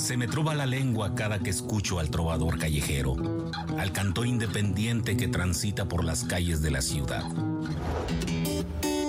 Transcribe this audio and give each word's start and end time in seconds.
Se 0.00 0.16
me 0.16 0.26
trova 0.26 0.54
la 0.54 0.64
lengua 0.64 1.14
cada 1.14 1.40
que 1.40 1.50
escucho 1.50 2.00
al 2.00 2.08
trovador 2.10 2.58
callejero, 2.58 3.16
al 3.78 3.92
cantor 3.92 4.26
independiente 4.26 5.14
que 5.14 5.28
transita 5.28 5.84
por 5.84 6.04
las 6.04 6.24
calles 6.24 6.62
de 6.62 6.70
la 6.70 6.80
ciudad. 6.80 7.22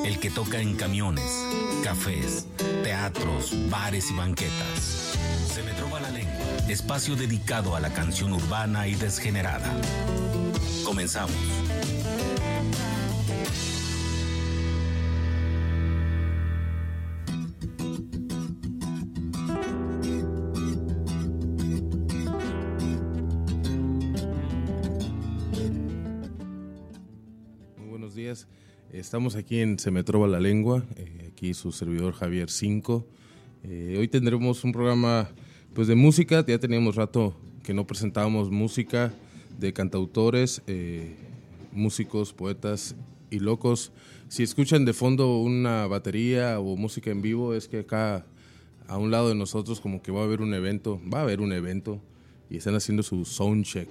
El 0.05 0.19
que 0.19 0.29
toca 0.29 0.59
en 0.59 0.75
camiones, 0.75 1.31
cafés, 1.81 2.46
teatros, 2.83 3.55
bares 3.69 4.12
y 4.12 4.15
banquetas. 4.15 5.17
Se 5.47 5.63
me 5.63 5.72
trova 5.72 6.01
la 6.01 6.12
lengua, 6.12 6.35
espacio 6.67 7.15
dedicado 7.15 7.76
a 7.76 7.79
la 7.79 7.92
canción 7.94 8.33
urbana 8.33 8.85
y 8.85 8.96
desgenerada. 8.96 9.71
Comenzamos. 10.83 11.71
Estamos 29.11 29.35
aquí 29.35 29.59
en 29.59 29.77
Se 29.77 29.91
me 29.91 30.05
trova 30.05 30.25
la 30.25 30.39
lengua, 30.39 30.85
eh, 30.95 31.31
aquí 31.33 31.53
su 31.53 31.73
servidor 31.73 32.13
Javier 32.13 32.49
5. 32.49 33.05
Eh, 33.65 33.97
hoy 33.99 34.07
tendremos 34.07 34.63
un 34.63 34.71
programa 34.71 35.29
pues 35.73 35.89
de 35.89 35.95
música, 35.95 36.45
ya 36.47 36.57
teníamos 36.59 36.95
rato 36.95 37.35
que 37.61 37.73
no 37.73 37.85
presentábamos 37.85 38.49
música 38.52 39.13
de 39.59 39.73
cantautores, 39.73 40.61
eh, 40.66 41.17
músicos, 41.73 42.31
poetas 42.31 42.95
y 43.29 43.39
locos. 43.39 43.91
Si 44.29 44.43
escuchan 44.43 44.85
de 44.85 44.93
fondo 44.93 45.39
una 45.39 45.88
batería 45.88 46.61
o 46.61 46.77
música 46.77 47.11
en 47.11 47.21
vivo, 47.21 47.53
es 47.53 47.67
que 47.67 47.80
acá 47.80 48.25
a 48.88 48.97
un 48.97 49.11
lado 49.11 49.27
de 49.27 49.35
nosotros 49.35 49.81
como 49.81 50.02
que 50.02 50.13
va 50.13 50.21
a 50.21 50.23
haber 50.23 50.39
un 50.39 50.53
evento, 50.53 51.02
va 51.13 51.19
a 51.19 51.23
haber 51.23 51.41
un 51.41 51.52
evento 51.52 51.99
y 52.49 52.55
están 52.55 52.75
haciendo 52.75 53.03
su 53.03 53.25
sound 53.25 53.66
check. 53.66 53.89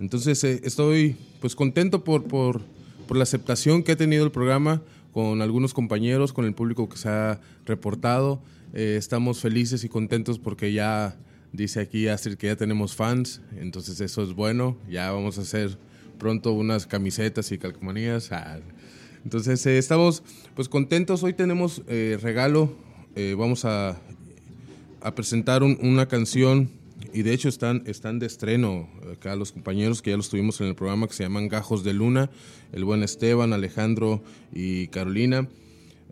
Entonces 0.00 0.42
estoy 0.42 1.16
pues 1.42 1.54
contento 1.54 2.02
por, 2.02 2.24
por 2.24 2.62
por 3.04 3.16
la 3.16 3.22
aceptación 3.22 3.82
que 3.82 3.92
ha 3.92 3.96
tenido 3.96 4.24
el 4.24 4.30
programa 4.30 4.82
con 5.12 5.42
algunos 5.42 5.72
compañeros, 5.72 6.32
con 6.32 6.44
el 6.44 6.54
público 6.54 6.88
que 6.88 6.96
se 6.96 7.08
ha 7.08 7.40
reportado. 7.66 8.42
Eh, 8.72 8.96
estamos 8.98 9.40
felices 9.40 9.84
y 9.84 9.88
contentos 9.88 10.40
porque 10.40 10.72
ya 10.72 11.16
dice 11.52 11.80
aquí 11.80 12.08
Astrid 12.08 12.36
que 12.36 12.48
ya 12.48 12.56
tenemos 12.56 12.96
fans, 12.96 13.40
entonces 13.56 14.00
eso 14.00 14.24
es 14.24 14.34
bueno. 14.34 14.76
Ya 14.90 15.12
vamos 15.12 15.38
a 15.38 15.42
hacer 15.42 15.78
pronto 16.18 16.52
unas 16.52 16.86
camisetas 16.86 17.52
y 17.52 17.58
calcomanías. 17.58 18.32
Ah, 18.32 18.58
entonces 19.22 19.64
eh, 19.66 19.78
estamos 19.78 20.24
pues 20.56 20.68
contentos. 20.68 21.22
Hoy 21.22 21.32
tenemos 21.32 21.82
eh, 21.86 22.18
regalo. 22.20 22.76
vamos 23.38 23.64
a, 23.64 23.96
a 25.00 25.14
presentar 25.14 25.62
una 25.62 26.06
canción 26.06 26.68
y 27.12 27.22
de 27.22 27.32
hecho 27.32 27.48
están, 27.48 27.82
están 27.86 28.18
de 28.18 28.26
estreno 28.26 28.88
acá 29.12 29.36
los 29.36 29.52
compañeros 29.52 30.02
que 30.02 30.10
ya 30.10 30.16
los 30.16 30.28
tuvimos 30.28 30.60
en 30.60 30.68
el 30.68 30.74
programa 30.74 31.06
que 31.06 31.14
se 31.14 31.22
llaman 31.22 31.48
Gajos 31.48 31.84
de 31.84 31.92
Luna, 31.92 32.30
el 32.72 32.84
buen 32.84 33.02
Esteban, 33.02 33.52
Alejandro 33.52 34.22
y 34.52 34.88
Carolina. 34.88 35.48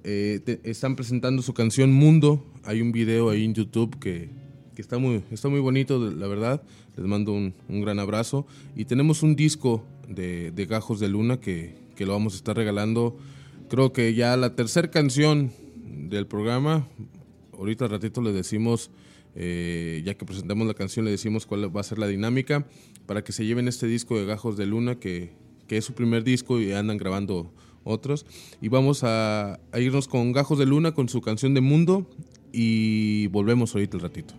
Eh, 0.04 0.60
están 0.64 0.96
presentando 0.96 1.42
su 1.42 1.54
canción 1.54 1.92
Mundo. 1.92 2.44
Hay 2.64 2.80
un 2.80 2.92
video 2.92 3.30
ahí 3.30 3.44
en 3.44 3.54
YouTube 3.54 3.98
que, 3.98 4.30
que 4.74 4.82
está, 4.82 4.98
muy, 4.98 5.22
está 5.30 5.48
muy 5.48 5.60
bonito, 5.60 6.10
la 6.10 6.26
verdad. 6.26 6.62
Les 6.96 7.06
mando 7.06 7.32
un, 7.32 7.54
un 7.68 7.80
gran 7.80 7.98
abrazo. 7.98 8.46
Y 8.76 8.84
tenemos 8.84 9.22
un 9.22 9.36
disco 9.36 9.84
de, 10.08 10.50
de 10.50 10.66
Gajos 10.66 10.98
de 11.00 11.08
Luna 11.08 11.40
que, 11.40 11.76
que, 11.96 12.04
lo 12.04 12.12
vamos 12.12 12.34
a 12.34 12.36
estar 12.36 12.56
regalando. 12.56 13.16
Creo 13.68 13.92
que 13.92 14.14
ya 14.14 14.36
la 14.36 14.54
tercera 14.56 14.90
canción 14.90 15.52
del 16.08 16.26
programa. 16.26 16.88
Ahorita 17.52 17.84
al 17.84 17.92
ratito 17.92 18.20
les 18.22 18.34
decimos 18.34 18.90
eh, 19.34 20.02
ya 20.04 20.14
que 20.14 20.24
presentamos 20.24 20.66
la 20.66 20.74
canción, 20.74 21.04
le 21.04 21.10
decimos 21.10 21.46
cuál 21.46 21.74
va 21.74 21.80
a 21.80 21.84
ser 21.84 21.98
la 21.98 22.06
dinámica 22.06 22.66
para 23.06 23.24
que 23.24 23.32
se 23.32 23.44
lleven 23.44 23.68
este 23.68 23.86
disco 23.86 24.18
de 24.18 24.26
Gajos 24.26 24.56
de 24.56 24.66
Luna, 24.66 24.98
que, 24.98 25.32
que 25.66 25.76
es 25.76 25.84
su 25.84 25.94
primer 25.94 26.24
disco 26.24 26.60
y 26.60 26.72
andan 26.72 26.98
grabando 26.98 27.52
otros. 27.84 28.26
Y 28.60 28.68
vamos 28.68 29.04
a, 29.04 29.60
a 29.72 29.80
irnos 29.80 30.08
con 30.08 30.32
Gajos 30.32 30.58
de 30.58 30.66
Luna, 30.66 30.92
con 30.92 31.08
su 31.08 31.20
canción 31.20 31.54
de 31.54 31.60
Mundo, 31.60 32.08
y 32.52 33.28
volvemos 33.28 33.74
ahorita 33.74 33.96
el 33.96 34.02
ratito. 34.02 34.34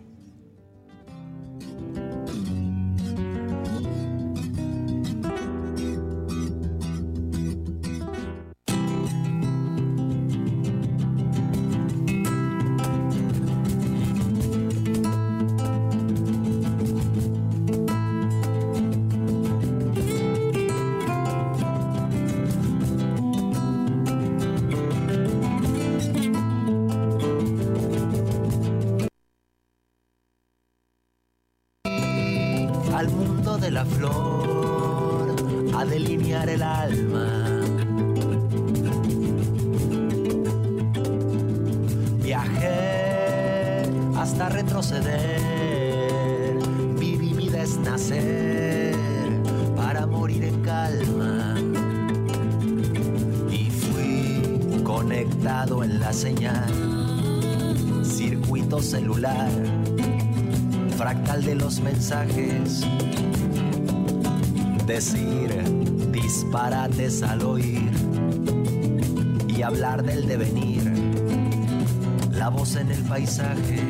Al 67.22 67.42
oír 67.42 67.90
y 69.48 69.62
hablar 69.62 70.04
del 70.04 70.28
devenir, 70.28 70.84
la 72.30 72.48
voz 72.48 72.76
en 72.76 72.92
el 72.92 73.02
paisaje, 73.02 73.82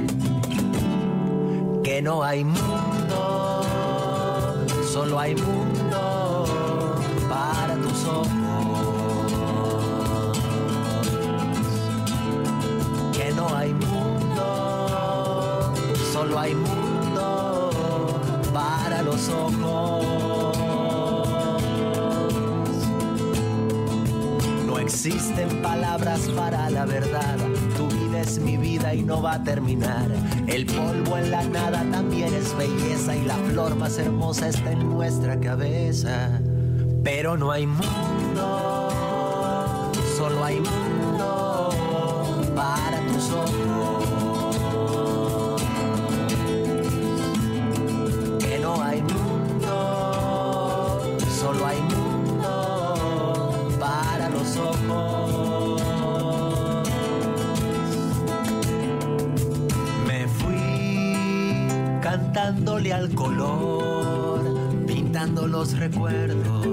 que 1.83 2.01
no 2.01 2.25
hay 2.25 2.43
mundo, 2.43 3.61
solo 4.91 5.21
hay 5.21 5.35
mundo 5.35 6.47
para 7.29 7.77
tus 7.77 8.05
ojos. 8.07 8.29
Que 13.13 13.31
no 13.33 13.55
hay 13.55 13.75
mundo, 13.75 15.75
solo 16.13 16.39
hay 16.39 16.55
mundo 16.55 17.71
para 18.55 19.03
los 19.03 19.29
ojos. 19.29 20.44
Existen 24.95 25.61
palabras 25.61 26.21
para 26.37 26.71
la 26.71 26.87
verdad. 26.87 27.37
Tu 27.77 27.89
vida 27.89 28.21
es 28.21 28.39
mi 28.39 28.57
vida 28.57 28.95
y 28.95 29.03
no 29.03 29.21
va 29.21 29.35
a 29.35 29.43
terminar. 29.43 30.09
El 30.47 30.67
polvo 30.67 31.19
en 31.19 31.33
la 31.33 31.43
nada 31.43 31.85
también 31.91 32.33
es 32.33 32.57
belleza 32.57 33.17
y 33.17 33.25
la 33.25 33.35
flor 33.35 33.75
más 33.75 33.99
hermosa 33.99 34.49
está 34.49 34.71
en 34.71 34.89
nuestra 34.89 35.41
cabeza. 35.41 36.41
Pero 37.03 37.37
no 37.37 37.51
hay 37.51 37.67
mundo, 37.67 38.89
solo 40.17 40.45
hay 40.45 40.61
mundo 40.61 41.71
para 42.55 43.01
tus 43.09 43.31
ojos. 43.31 43.74
Al 62.93 63.15
color, 63.15 64.41
pintando 64.87 65.47
los 65.47 65.79
recuerdos. 65.79 66.67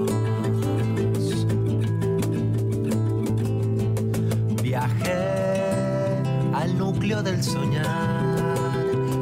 Viajé 4.62 5.72
al 6.54 6.78
núcleo 6.78 7.22
del 7.22 7.42
soñar, 7.42 8.36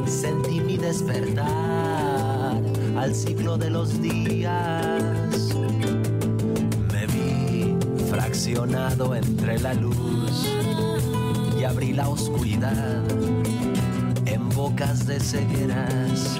sentí 0.05 0.59
mi 0.59 0.77
despertar 0.77 2.61
al 2.97 3.15
ciclo 3.15 3.57
de 3.57 3.69
los 3.69 4.01
días 4.01 5.01
entre 9.15 9.59
la 9.59 9.73
luz 9.73 10.47
y 11.59 11.63
abrí 11.63 11.93
la 11.93 12.09
oscuridad. 12.09 13.03
bocas 14.55 15.07
de 15.07 15.19
cegueras. 15.19 16.39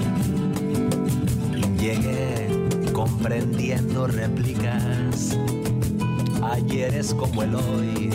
Llegué 1.77 2.47
comprendiendo 2.93 4.07
réplicas. 4.07 5.37
Ayer 6.43 6.93
es 6.93 7.13
como 7.13 7.43
el 7.43 7.55
hoy, 7.55 8.09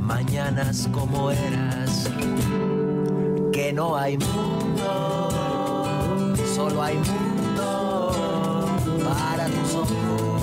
mañanas 0.00 0.88
como 0.92 1.30
eras. 1.30 2.10
Que 3.52 3.72
no 3.72 3.96
hay 3.96 4.18
mundo, 4.18 5.28
solo 6.54 6.82
hay 6.82 6.96
mundo 6.96 8.60
para 9.04 9.46
tus 9.46 9.74
ojos. 9.74 10.41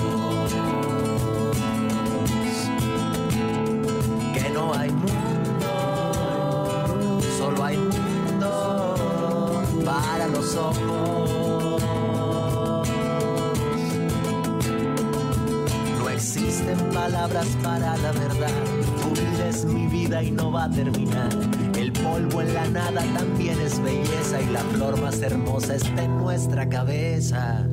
Terminar. 20.67 21.29
El 21.77 21.93
polvo 21.93 22.41
en 22.41 22.53
la 22.53 22.67
nada 22.67 23.01
también 23.17 23.57
es 23.61 23.81
belleza 23.81 24.41
y 24.41 24.47
la 24.47 24.59
flor 24.59 24.99
más 24.99 25.21
hermosa 25.21 25.75
está 25.75 26.03
en 26.03 26.17
nuestra 26.17 26.67
cabeza. 26.67 27.65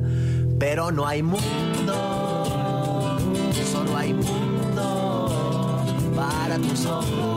Pero 0.59 0.91
no 0.91 1.05
hay 1.05 1.21
mundo, 1.23 1.43
solo 3.71 3.97
hay 3.97 4.13
mundo 4.13 5.83
para 6.15 6.57
tus 6.57 6.85
ojos. 6.85 7.36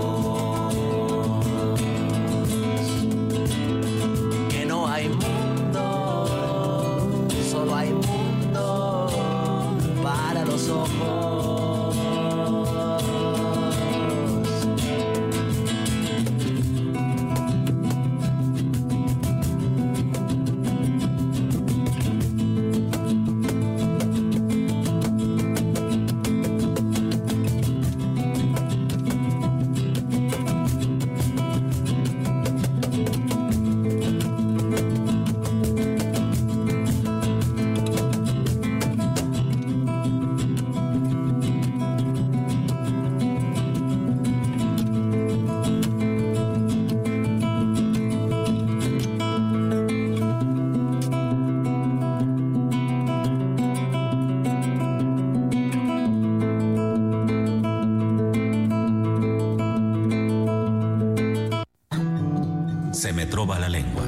Se 63.11 63.17
me 63.17 63.27
trova 63.27 63.59
la 63.59 63.69
lengua. 63.69 64.07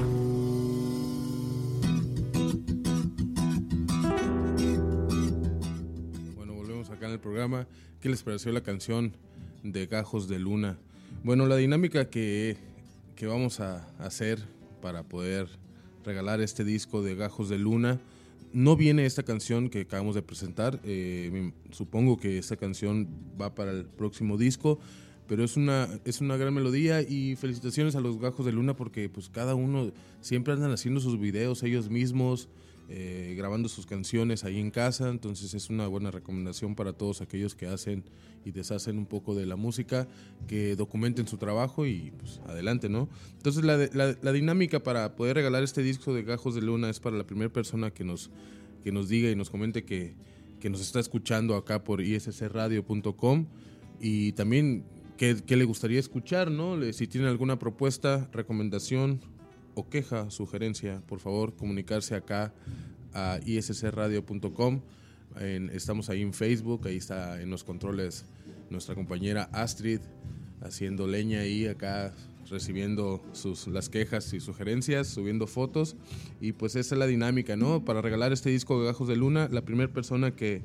Bueno, 6.37 6.55
volvemos 6.55 6.89
acá 6.89 7.07
en 7.07 7.13
el 7.15 7.19
programa. 7.19 7.67
¿Qué 8.01 8.09
les 8.09 8.23
pareció 8.23 8.53
la 8.53 8.61
canción 8.61 9.17
de 9.65 9.87
Gajos 9.87 10.29
de 10.29 10.39
Luna? 10.39 10.79
Bueno, 11.25 11.47
la 11.49 11.57
dinámica 11.57 12.11
que, 12.11 12.57
que 13.17 13.27
vamos 13.27 13.59
a 13.59 13.89
hacer 13.99 14.39
para 14.81 15.03
poder 15.03 15.49
regalar 16.05 16.41
este 16.41 16.63
disco 16.63 17.03
de 17.03 17.17
Gajos 17.17 17.49
de 17.49 17.59
Luna, 17.59 17.99
no 18.53 18.77
viene 18.77 19.05
esta 19.05 19.25
canción 19.25 19.69
que 19.69 19.81
acabamos 19.81 20.15
de 20.15 20.23
presentar. 20.23 20.79
eh, 20.85 21.51
supongo 21.73 22.19
que 22.19 22.39
esta 22.39 22.55
canción 22.57 23.09
va 23.41 23.53
para 23.53 23.73
el 23.73 23.85
próximo 23.85 24.39
disco, 24.39 24.79
pero 25.29 25.45
es 25.45 25.57
una, 25.57 25.89
es 26.05 26.21
una 26.21 26.37
gran 26.37 26.53
melodía 26.55 27.01
y 27.03 27.37
felicitaciones 27.37 27.95
a 27.97 28.01
los 28.01 28.19
Gajos 28.19 28.45
de 28.47 28.53
Luna 28.53 28.75
porque 28.77 29.09
pues 29.09 29.29
cada 29.29 29.55
uno 29.55 29.93
siempre 30.21 30.53
andan 30.53 30.73
haciendo 30.73 31.01
sus 31.01 31.19
videos 31.19 31.63
ellos 31.63 31.89
mismos, 31.91 32.49
eh, 32.89 33.35
grabando 33.39 33.69
sus 33.69 33.87
canciones 33.87 34.45
ahí 34.45 34.59
en 34.59 34.71
casa, 34.71 35.09
entonces 35.09 35.55
es 35.55 35.71
una 35.71 35.87
buena 35.87 36.11
recomendación 36.11 36.75
para 36.75 36.93
todos 36.93 37.23
aquellos 37.23 37.55
que 37.55 37.67
hacen 37.67 38.05
y 38.45 38.51
deshacen 38.51 38.99
un 38.99 39.07
poco 39.07 39.35
de 39.35 39.47
la 39.47 39.57
música, 39.57 40.09
que 40.49 40.75
documenten 40.77 41.27
su 41.29 41.39
trabajo 41.39 41.87
y 41.87 42.13
pues 42.19 42.41
adelante, 42.49 42.89
¿no? 42.89 43.09
Entonces 43.37 43.65
la, 43.65 43.77
la- 43.95 44.19
la 44.21 44.33
dinámica 44.33 44.83
para 44.83 45.15
poder 45.17 45.37
regalar 45.37 45.63
este 45.63 45.83
disco 45.83 46.13
de 46.13 46.25
Gajos 46.25 46.55
de 46.57 46.61
Luna 46.63 46.91
es 46.91 46.99
para 47.01 47.17
la 47.17 47.25
primera 47.25 47.51
persona 47.53 47.93
que 47.93 48.05
nos, 48.05 48.31
que 48.83 48.91
nos 48.93 49.09
diga 49.09 49.31
y 49.31 49.37
nos 49.37 49.49
comente 49.49 49.85
que, 49.85 50.15
que 50.61 50.69
nos 50.69 50.81
está 50.81 50.99
escuchando 51.01 51.55
acá 51.55 51.85
por 51.85 52.01
iscradio.com 52.03 53.47
y 54.01 54.33
también 54.33 54.85
qué, 55.23 55.37
qué 55.47 55.55
le 55.55 55.63
gustaría 55.63 56.01
escuchar, 56.01 56.51
¿no? 56.51 56.77
Si 56.93 57.07
tiene 57.07 57.29
alguna 57.29 57.57
propuesta, 57.57 58.29
recomendación 58.33 59.21
o 59.77 59.89
queja, 59.89 60.29
sugerencia, 60.33 61.01
por 61.07 61.21
favor, 61.21 61.55
comunicarse 61.55 62.17
acá 62.17 62.53
a 63.15 63.39
iscradio.com. 63.47 64.81
Estamos 65.71 66.11
ahí 66.11 66.23
en 66.23 66.35
Facebook, 66.35 66.89
ahí 66.89 66.97
está 66.97 67.41
en 67.41 67.51
los 67.51 67.63
controles 67.63 68.25
nuestra 68.69 68.97
compañera 68.97 69.49
Astrid 69.53 70.01
haciendo 70.61 71.07
leña 71.07 71.43
ahí 71.43 71.69
acá 71.69 72.13
recibiendo 72.51 73.23
sus 73.31 73.69
las 73.69 73.89
quejas 73.89 74.33
y 74.33 74.41
sugerencias, 74.41 75.07
subiendo 75.07 75.47
fotos 75.47 75.95
y 76.41 76.51
pues 76.51 76.75
esa 76.75 76.97
es 76.97 76.99
la 76.99 77.07
dinámica, 77.07 77.55
¿no? 77.55 77.85
Para 77.85 78.03
regalar 78.03 78.33
este 78.33 78.51
disco 78.51 78.81
de 78.81 78.87
Gajos 78.87 79.07
de 79.07 79.15
Luna, 79.15 79.49
la 79.53 79.65
primera 79.65 79.93
persona 79.93 80.35
que, 80.35 80.63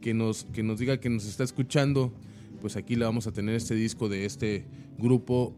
que, 0.00 0.14
nos, 0.14 0.44
que 0.44 0.62
nos 0.62 0.78
diga 0.78 1.00
que 1.00 1.10
nos 1.10 1.26
está 1.26 1.44
escuchando, 1.44 2.14
pues 2.60 2.76
aquí 2.76 2.96
le 2.96 3.04
vamos 3.04 3.26
a 3.26 3.32
tener 3.32 3.54
este 3.54 3.74
disco 3.74 4.08
de 4.08 4.24
este 4.24 4.64
grupo 4.98 5.54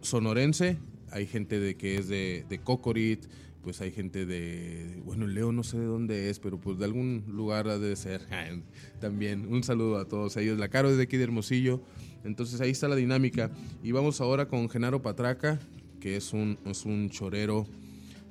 sonorense. 0.00 0.78
Hay 1.10 1.26
gente 1.26 1.60
de 1.60 1.76
que 1.76 1.96
es 1.96 2.08
de, 2.08 2.44
de 2.48 2.58
Cocorit, 2.58 3.26
pues 3.62 3.80
hay 3.80 3.90
gente 3.90 4.24
de, 4.24 5.00
bueno, 5.04 5.26
Leo 5.26 5.52
no 5.52 5.62
sé 5.62 5.78
de 5.78 5.84
dónde 5.84 6.30
es, 6.30 6.38
pero 6.38 6.58
pues 6.58 6.78
de 6.78 6.84
algún 6.84 7.24
lugar 7.28 7.68
ha 7.68 7.78
de 7.78 7.94
ser. 7.96 8.22
También 9.00 9.52
un 9.52 9.62
saludo 9.62 9.98
a 9.98 10.06
todos 10.06 10.36
ellos. 10.36 10.58
La 10.58 10.68
Caro 10.68 10.90
es 10.90 10.96
de 10.96 11.02
aquí 11.04 11.16
de 11.16 11.24
Hermosillo. 11.24 11.82
Entonces 12.24 12.60
ahí 12.60 12.70
está 12.70 12.88
la 12.88 12.96
dinámica. 12.96 13.50
Y 13.82 13.92
vamos 13.92 14.20
ahora 14.20 14.48
con 14.48 14.68
Genaro 14.68 15.02
Patraca, 15.02 15.58
que 16.00 16.16
es 16.16 16.32
un, 16.32 16.58
es 16.64 16.84
un 16.84 17.10
chorero 17.10 17.66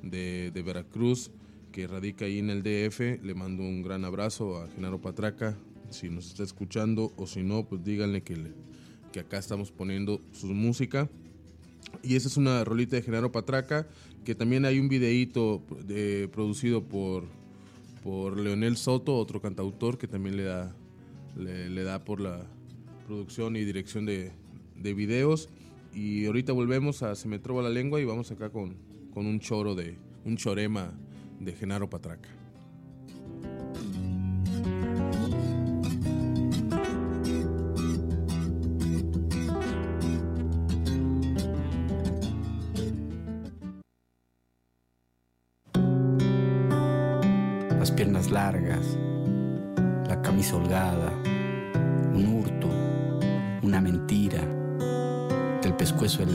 de, 0.02 0.52
de 0.52 0.62
Veracruz 0.62 1.32
que 1.72 1.88
radica 1.88 2.26
ahí 2.26 2.40
en 2.40 2.50
el 2.50 2.64
DF. 2.64 3.24
Le 3.24 3.34
mando 3.36 3.64
un 3.64 3.84
gran 3.84 4.06
abrazo 4.06 4.58
a 4.58 4.68
Genaro 4.70 5.00
Patraca. 5.00 5.56
Si 5.92 6.10
nos 6.10 6.28
está 6.28 6.44
escuchando 6.44 7.14
o 7.18 7.28
si 7.28 7.44
no, 7.44 7.66
pues 7.68 7.84
díganle 7.84 8.22
que, 8.22 8.38
que 9.12 9.20
acá 9.22 9.38
estamos 9.38 9.72
poniendo 9.72 10.22
su 10.32 10.48
música. 10.48 11.10
Y 12.04 12.16
esa 12.16 12.28
es 12.28 12.38
una 12.38 12.64
rolita 12.64 12.96
de 12.96 13.02
Genaro 13.02 13.32
Patraca, 13.32 13.88
que 14.24 14.36
también 14.36 14.66
hay 14.66 14.80
un 14.80 14.90
videíto 14.90 15.64
de- 15.88 16.30
producido 16.32 16.84
por, 16.84 17.24
por 18.04 18.38
Leonel 18.40 18.78
Soto, 18.78 19.16
otro 19.16 19.42
cantautor 19.42 19.98
que 19.98 20.08
también 20.08 20.38
le 20.38 20.44
da, 20.44 20.76
le, 21.36 21.84
da 21.84 22.04
por 22.04 22.22
la 22.22 22.46
producción 23.08 23.56
y 23.56 23.64
dirección 23.66 24.06
de, 24.06 24.32
de 24.76 24.94
videos. 24.94 25.50
Y 25.96 26.26
ahorita 26.26 26.54
volvemos 26.54 27.02
a 27.02 27.16
Se 27.16 27.28
me 27.28 27.40
trova 27.40 27.64
la 27.64 27.70
lengua 27.70 28.00
y 28.00 28.06
vamos 28.06 28.30
acá 28.30 28.52
con, 28.52 28.76
con 29.12 29.26
un 29.26 29.40
choro 29.40 29.74
de, 29.74 29.98
un 30.26 30.38
chorema 30.38 30.94
de 31.40 31.54
Genaro 31.54 31.90
Patraca. 31.90 32.30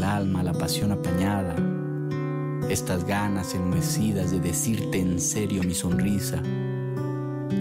Alma, 0.04 0.42
la 0.42 0.52
pasión 0.52 0.92
apañada, 0.92 1.56
estas 2.68 3.04
ganas 3.04 3.54
enmohecidas 3.54 4.30
de 4.30 4.40
decirte 4.40 5.00
en 5.00 5.20
serio 5.20 5.62
mi 5.64 5.75
sonrisa. 5.75 6.40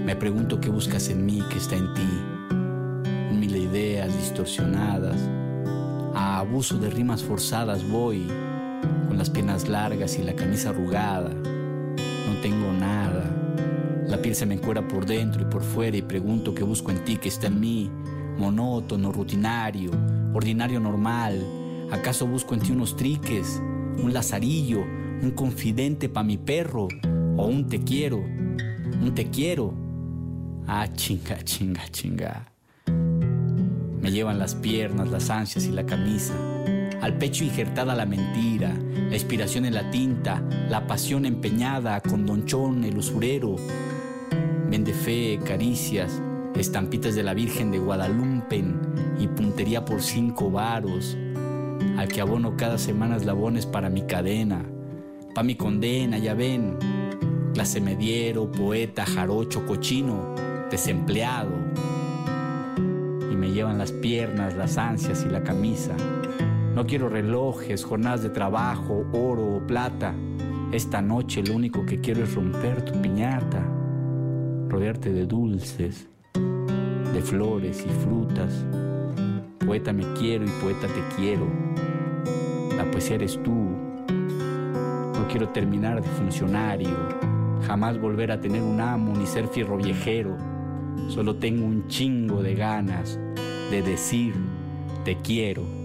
Me 0.05 0.15
pregunto 0.15 0.59
qué 0.59 0.69
buscas 0.69 1.09
en 1.09 1.25
mí 1.25 1.41
que 1.49 1.57
está 1.57 1.75
en 1.75 1.93
ti, 1.93 3.35
mil 3.35 3.55
ideas 3.55 4.15
distorsionadas, 4.15 5.19
a 6.13 6.39
abuso 6.39 6.77
de 6.77 6.89
rimas 6.89 7.23
forzadas 7.23 7.87
voy 7.89 8.27
con 9.07 9.17
las 9.17 9.29
piernas 9.29 9.67
largas 9.67 10.17
y 10.19 10.23
la 10.23 10.35
camisa 10.35 10.69
arrugada. 10.69 11.29
No 11.29 12.41
tengo 12.41 12.71
nada. 12.73 13.23
La 14.07 14.21
piel 14.21 14.35
se 14.35 14.45
me 14.45 14.55
encuera 14.55 14.87
por 14.87 15.05
dentro 15.05 15.41
y 15.41 15.45
por 15.45 15.63
fuera 15.63 15.97
y 15.97 16.01
pregunto 16.01 16.53
qué 16.53 16.63
busco 16.63 16.91
en 16.91 17.03
ti, 17.03 17.17
que 17.17 17.29
está 17.29 17.47
en 17.47 17.59
mí. 17.59 17.89
Monótono, 18.37 19.11
rutinario, 19.11 19.91
ordinario 20.33 20.79
normal. 20.79 21.62
¿Acaso 21.91 22.27
busco 22.27 22.53
en 22.53 22.61
ti 22.61 22.71
unos 22.71 22.95
triques, 22.95 23.61
un 23.97 24.13
lazarillo, 24.13 24.81
un 25.21 25.31
confidente 25.31 26.09
pa' 26.09 26.23
mi 26.23 26.37
perro? 26.37 26.87
¿O 27.37 27.45
un 27.45 27.67
te 27.67 27.83
quiero? 27.83 28.17
Un 28.17 29.11
te 29.13 29.29
quiero. 29.29 29.73
Ah, 30.67 30.87
chinga, 30.93 31.43
chinga, 31.43 31.87
chinga. 31.89 32.51
Me 34.01 34.11
llevan 34.11 34.39
las 34.39 34.55
piernas, 34.55 35.09
las 35.09 35.29
ansias 35.29 35.65
y 35.65 35.71
la 35.71 35.85
camisa. 35.85 36.33
Al 37.01 37.17
pecho 37.17 37.43
injertada 37.43 37.95
la 37.95 38.05
mentira, 38.05 38.73
la 39.09 39.15
inspiración 39.15 39.65
en 39.65 39.73
la 39.73 39.91
tinta, 39.91 40.41
la 40.69 40.87
pasión 40.87 41.25
empeñada 41.25 41.99
con 42.01 42.25
Donchón, 42.25 42.83
el 42.83 42.97
usurero. 42.97 43.55
Vende 44.69 44.93
fe, 44.93 45.39
caricias, 45.45 46.21
estampitas 46.55 47.15
de 47.15 47.23
la 47.23 47.33
Virgen 47.33 47.71
de 47.71 47.79
Guadalupe 47.79 48.63
y 49.19 49.27
puntería 49.27 49.83
por 49.83 50.01
cinco 50.01 50.49
varos. 50.49 51.17
Al 51.97 52.07
que 52.07 52.21
abono 52.21 52.57
cada 52.57 52.77
semana 52.79 53.17
eslabones 53.17 53.65
para 53.67 53.89
mi 53.89 54.01
cadena, 54.01 54.65
pa' 55.35 55.43
mi 55.43 55.55
condena, 55.55 56.17
ya 56.17 56.33
ven. 56.33 56.77
Clase 57.53 57.79
mediero, 57.81 58.51
poeta, 58.51 59.05
jarocho, 59.05 59.63
cochino, 59.65 60.33
desempleado. 60.71 61.51
Y 63.31 63.35
me 63.35 63.51
llevan 63.51 63.77
las 63.77 63.91
piernas, 63.91 64.55
las 64.55 64.77
ansias 64.77 65.23
y 65.27 65.31
la 65.31 65.43
camisa. 65.43 65.95
No 66.73 66.87
quiero 66.87 67.09
relojes, 67.09 67.83
jornadas 67.83 68.23
de 68.23 68.29
trabajo, 68.29 69.05
oro 69.13 69.57
o 69.57 69.67
plata. 69.67 70.15
Esta 70.71 70.99
noche 70.99 71.43
lo 71.43 71.53
único 71.53 71.85
que 71.85 72.01
quiero 72.01 72.23
es 72.23 72.33
romper 72.33 72.83
tu 72.83 72.99
piñata, 72.99 73.63
rodearte 74.67 75.13
de 75.13 75.27
dulces, 75.27 76.07
de 76.33 77.21
flores 77.21 77.85
y 77.85 77.89
frutas. 78.03 78.65
Poeta 79.65 79.93
me 79.93 80.03
quiero 80.13 80.45
y 80.45 80.49
poeta 80.61 80.87
te 80.87 81.15
quiero. 81.15 81.47
La 82.75 82.89
poesía 82.91 83.15
eres 83.15 83.41
tú. 83.43 83.51
No 83.51 85.27
quiero 85.29 85.49
terminar 85.49 86.01
de 86.01 86.09
funcionario, 86.09 86.89
jamás 87.65 87.99
volver 87.99 88.31
a 88.31 88.39
tener 88.39 88.61
un 88.61 88.81
amo 88.81 89.15
ni 89.15 89.25
ser 89.25 89.47
fierro 89.47 89.77
viejero. 89.77 90.37
Solo 91.07 91.35
tengo 91.35 91.65
un 91.65 91.87
chingo 91.87 92.43
de 92.43 92.55
ganas 92.55 93.19
de 93.71 93.81
decir 93.81 94.33
te 95.05 95.15
quiero. 95.17 95.82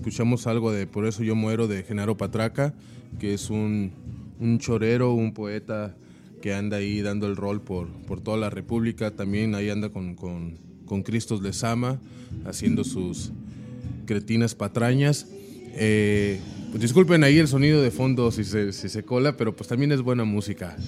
Escuchamos 0.00 0.46
algo 0.46 0.72
de 0.72 0.86
Por 0.86 1.04
eso 1.04 1.22
yo 1.22 1.34
muero 1.34 1.68
de 1.68 1.82
Genaro 1.82 2.16
Patraca, 2.16 2.72
que 3.18 3.34
es 3.34 3.50
un, 3.50 3.92
un 4.40 4.58
chorero, 4.58 5.12
un 5.12 5.34
poeta 5.34 5.94
que 6.40 6.54
anda 6.54 6.78
ahí 6.78 7.02
dando 7.02 7.26
el 7.26 7.36
rol 7.36 7.60
por, 7.60 7.88
por 8.06 8.22
toda 8.22 8.38
la 8.38 8.48
República. 8.48 9.10
También 9.10 9.54
ahí 9.54 9.68
anda 9.68 9.90
con, 9.90 10.14
con, 10.14 10.56
con 10.86 11.02
Cristos 11.02 11.42
Lezama, 11.42 12.00
haciendo 12.46 12.82
sus 12.82 13.32
cretinas 14.06 14.54
patrañas. 14.54 15.26
Eh, 15.74 16.40
pues 16.70 16.80
disculpen 16.80 17.22
ahí 17.22 17.36
el 17.36 17.46
sonido 17.46 17.82
de 17.82 17.90
fondo 17.90 18.30
si 18.32 18.44
se, 18.44 18.72
si 18.72 18.88
se 18.88 19.02
cola, 19.02 19.36
pero 19.36 19.54
pues 19.54 19.68
también 19.68 19.92
es 19.92 20.00
buena 20.00 20.24
música. 20.24 20.78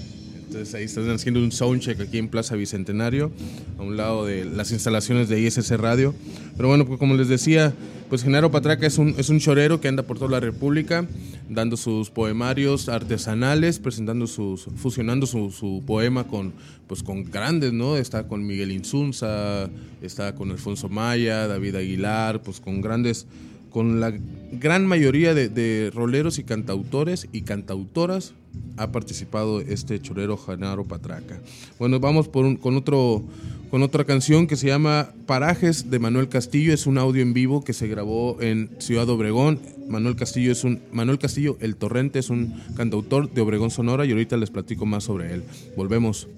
Entonces 0.52 0.74
ahí 0.74 0.84
están 0.84 1.08
haciendo 1.08 1.40
un 1.40 1.50
soundcheck 1.50 1.98
aquí 1.98 2.18
en 2.18 2.28
Plaza 2.28 2.56
Bicentenario, 2.56 3.32
a 3.78 3.82
un 3.82 3.96
lado 3.96 4.26
de 4.26 4.44
las 4.44 4.70
instalaciones 4.70 5.30
de 5.30 5.40
ISS 5.40 5.70
Radio. 5.78 6.14
Pero 6.58 6.68
bueno, 6.68 6.84
pues 6.84 6.98
como 6.98 7.14
les 7.14 7.28
decía, 7.28 7.72
pues 8.10 8.22
Genaro 8.22 8.50
Patraca 8.50 8.86
es 8.86 8.98
un, 8.98 9.14
es 9.16 9.30
un 9.30 9.38
chorero 9.38 9.80
que 9.80 9.88
anda 9.88 10.02
por 10.02 10.18
toda 10.18 10.30
la 10.30 10.40
República, 10.40 11.06
dando 11.48 11.78
sus 11.78 12.10
poemarios 12.10 12.90
artesanales, 12.90 13.78
presentando 13.78 14.26
sus, 14.26 14.64
fusionando 14.76 15.26
su, 15.26 15.82
poema 15.86 16.24
con, 16.24 16.52
pues 16.86 17.02
con 17.02 17.24
grandes, 17.24 17.72
¿no? 17.72 17.96
Está 17.96 18.28
con 18.28 18.46
Miguel 18.46 18.72
Insunza, 18.72 19.70
está 20.02 20.34
con 20.34 20.50
Alfonso 20.50 20.90
Maya, 20.90 21.48
David 21.48 21.76
Aguilar, 21.76 22.42
pues 22.42 22.60
con 22.60 22.82
grandes 22.82 23.26
con 23.72 24.00
la 24.00 24.12
gran 24.52 24.86
mayoría 24.86 25.34
de, 25.34 25.90
roleros 25.94 26.38
y 26.38 26.44
cantautores 26.44 27.28
y 27.32 27.42
cantautoras 27.42 28.34
ha 28.76 28.92
participado 28.92 29.60
este 29.60 30.00
chorero 30.00 30.36
Genaro 30.36 30.84
Patraca. 30.84 31.40
Bueno, 31.78 31.98
vamos 31.98 32.28
por 32.28 32.58
con, 32.58 32.76
otro, 32.76 33.22
con 33.70 33.82
otra 33.82 34.04
canción 34.04 34.46
que 34.46 34.56
se 34.56 34.66
llama 34.66 35.12
Parajes 35.26 35.90
de 35.90 35.98
Manuel 35.98 36.28
Castillo. 36.28 36.74
Es 36.74 36.86
un 36.86 36.98
audio 36.98 37.22
en 37.22 37.32
vivo 37.32 37.64
que 37.64 37.72
se 37.72 37.88
grabó 37.88 38.36
en 38.40 38.70
Ciudad 38.78 39.08
Obregón. 39.08 39.58
Manuel 39.88 40.16
Castillo 40.16 40.52
es 40.52 40.64
un 40.64 40.80
Manuel 40.92 41.18
Castillo 41.18 41.56
El 41.60 41.76
Torrente 41.76 42.18
es 42.18 42.30
un 42.30 42.54
cantautor 42.76 43.32
de 43.32 43.40
Obregón 43.40 43.70
Sonora 43.70 44.04
y 44.04 44.12
ahorita 44.12 44.36
les 44.36 44.50
platico 44.50 44.84
más 44.84 45.04
sobre 45.04 45.32
él. 45.32 45.44
Volvemos. 45.76 46.28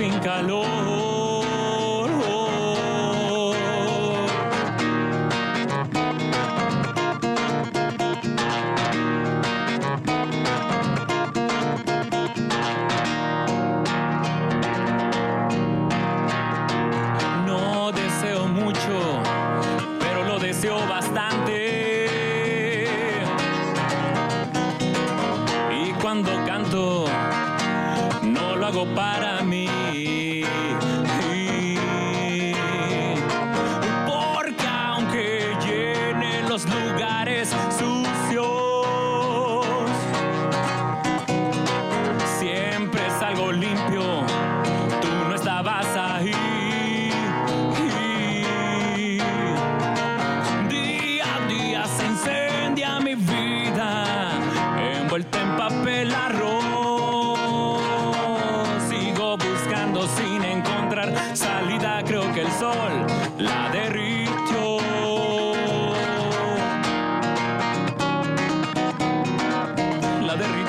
Sin 0.00 0.14
encontrar 0.14 0.20
salida, 0.20 0.20
creo 0.20 0.20
que 0.20 0.30
el 0.40 0.89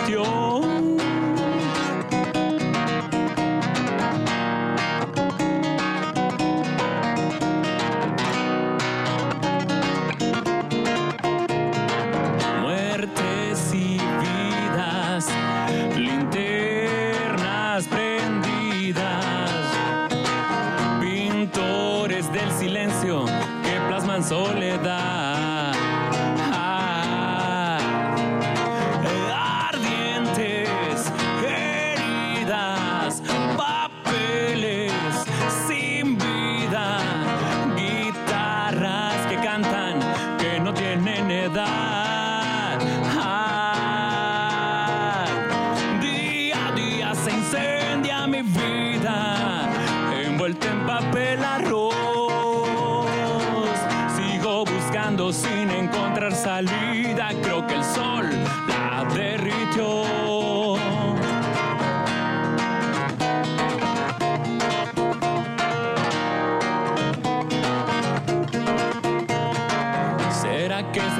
your 0.09 0.60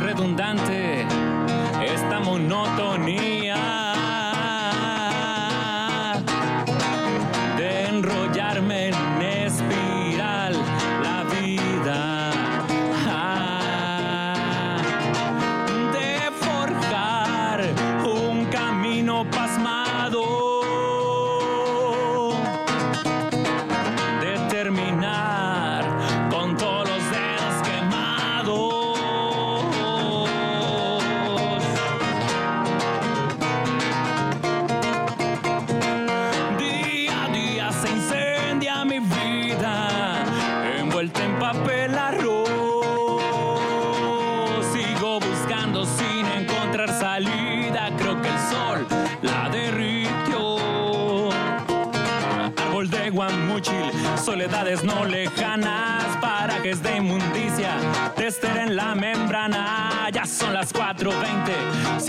soledades 0.02 1.06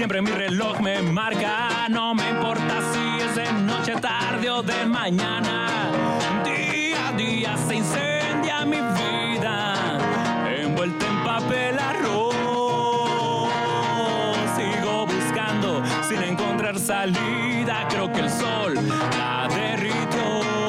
siempre 0.03 0.21
mi 0.21 0.33
reloj 0.33 0.81
me 0.81 1.01
marca. 1.01 1.87
No 1.89 2.13
me 2.13 2.29
importa 2.29 2.81
si 2.93 3.25
es 3.25 3.37
de 3.37 3.53
noche, 3.53 3.93
tarde 4.01 4.51
o 4.51 4.61
de 4.61 4.85
mañana. 4.85 5.69
Día 6.45 7.07
a 7.07 7.13
día 7.13 7.57
se 7.57 7.77
incendia 7.77 8.65
mi 8.65 8.79
vida, 8.79 10.01
envuelta 10.59 11.07
en 11.07 11.23
papel 11.23 11.79
arroz. 11.79 12.35
Sigo 14.57 15.07
buscando 15.07 15.81
sin 16.09 16.21
encontrar 16.25 16.77
salida, 16.81 17.87
creo 17.89 18.13
que 18.13 18.21
el 18.23 18.31
sol 18.31 18.75
la 18.75 19.47
trova 20.11 20.62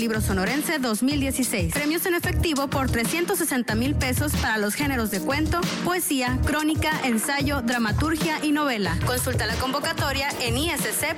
libro 0.00 0.20
sonorense 0.20 0.78
2016. 0.78 1.72
Premios 1.72 2.06
en 2.06 2.14
efectivo 2.14 2.68
por 2.68 2.90
360 2.90 3.74
mil 3.74 3.94
pesos 3.94 4.32
para 4.36 4.58
los 4.58 4.74
géneros 4.74 5.10
de 5.10 5.20
cuento, 5.20 5.60
poesía, 5.84 6.38
crónica, 6.44 6.92
ensayo, 7.04 7.62
dramaturgia 7.62 8.44
y 8.44 8.52
novela. 8.52 8.98
Consulta 9.06 9.46
la 9.46 9.54
convocatoria 9.56 10.28
en 10.40 10.56
isc.gov.mx. 10.58 11.16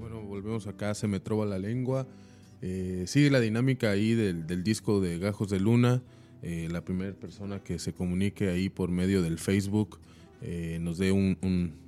Bueno, 0.00 0.22
volvemos 0.22 0.66
acá, 0.66 0.94
se 0.94 1.06
me 1.06 1.20
trova 1.20 1.46
la 1.46 1.60
lengua. 1.60 2.08
Eh, 2.60 3.04
sigue 3.06 3.30
la 3.30 3.38
dinámica 3.38 3.92
ahí 3.92 4.14
del, 4.14 4.64
disco 4.64 5.00
de 5.00 5.20
Gajos 5.20 5.50
de 5.50 5.60
Luna. 5.60 6.02
Eh, 6.42 6.66
la 6.72 6.84
primera 6.84 7.12
persona 7.12 7.60
que 7.60 7.78
se 7.78 7.92
comunique 7.92 8.48
ahí 8.48 8.68
por 8.68 8.90
medio 8.90 9.22
del 9.22 9.38
Facebook 9.38 10.00
eh, 10.42 10.78
nos 10.80 10.98
dé 10.98 11.12
un, 11.12 11.38
un 11.40 11.85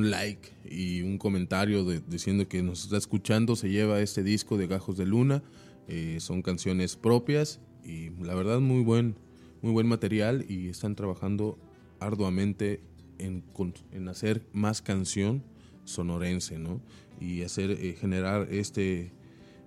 like 0.00 0.50
y 0.64 1.02
un 1.02 1.18
comentario 1.18 1.84
diciendo 1.84 2.48
que 2.48 2.62
nos 2.62 2.84
está 2.84 2.96
escuchando, 2.96 3.56
se 3.56 3.70
lleva 3.70 4.00
este 4.00 4.22
disco 4.22 4.56
de 4.56 4.66
Gajos 4.66 4.96
de 4.96 5.06
Luna. 5.06 5.42
Eh, 5.88 6.18
son 6.20 6.42
canciones 6.42 6.96
propias 6.96 7.60
y 7.84 8.10
la 8.22 8.34
verdad 8.34 8.60
muy 8.60 8.82
buen, 8.82 9.16
muy 9.60 9.72
buen 9.72 9.86
material 9.86 10.46
y 10.48 10.68
están 10.68 10.94
trabajando 10.94 11.58
arduamente 12.00 12.80
en, 13.18 13.44
en 13.90 14.08
hacer 14.08 14.46
más 14.52 14.82
canción 14.82 15.42
sonorense, 15.84 16.58
¿no? 16.58 16.80
Y 17.20 17.42
hacer, 17.42 17.70
eh, 17.70 17.96
generar 17.98 18.48
este, 18.50 19.12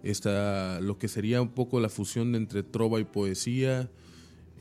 esta, 0.04 0.80
lo 0.82 0.98
que 0.98 1.08
sería 1.08 1.42
un 1.42 1.50
poco 1.50 1.80
la 1.80 1.90
fusión 1.90 2.36
entre 2.36 2.64
trova 2.64 3.00
y 3.00 3.06
poesía, 3.06 3.90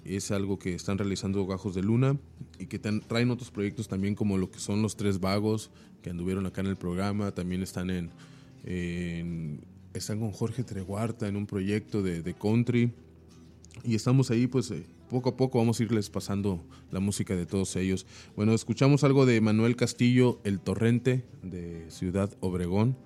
es 0.05 0.31
algo 0.31 0.59
que 0.59 0.75
están 0.75 0.99
realizando 0.99 1.47
Gajos 1.47 1.75
de 1.75 1.83
Luna 1.83 2.19
y 2.59 2.67
que 2.67 2.79
traen 2.79 3.31
otros 3.31 3.51
proyectos 3.51 3.89
también 3.89 4.15
como 4.15 4.39
lo 4.39 4.51
que 4.51 4.59
son 4.59 4.83
los 4.83 4.97
Tres 4.97 5.21
Vagos 5.21 5.71
que 6.05 6.11
anduvieron 6.11 6.45
acá 6.45 6.61
en 6.61 6.67
el 6.67 6.77
programa, 6.77 7.33
también 7.33 7.63
están 7.63 7.89
en, 7.89 8.11
están 9.95 10.21
con 10.21 10.33
Jorge 10.33 10.63
Treguarta 10.63 11.27
en 11.27 11.37
un 11.37 11.47
proyecto 11.47 12.03
de, 12.03 12.35
country. 12.35 12.93
Y 13.83 13.95
estamos 13.95 14.31
ahí, 14.31 14.47
pues 14.47 14.71
eh, 14.71 14.85
poco 15.09 15.31
a 15.31 15.37
poco 15.37 15.59
vamos 15.59 15.81
a 15.81 15.83
irles 15.83 16.11
pasando 16.11 16.63
la 16.93 17.01
música 17.01 17.35
de 17.35 17.47
todos 17.47 17.75
ellos. 17.77 18.07
Bueno, 18.37 18.53
escuchamos 18.53 19.03
algo 19.03 19.25
de 19.25 19.41
Manuel 19.41 19.77
Castillo, 19.77 20.41
El 20.45 20.61
Torrente, 20.61 21.25
de 21.43 21.91
Ciudad 21.91 22.31
Obregón. 22.41 22.97